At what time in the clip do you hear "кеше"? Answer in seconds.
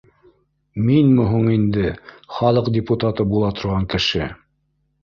3.95-4.35